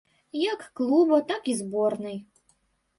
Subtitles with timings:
[0.43, 2.17] Як клуба, так і зборнай.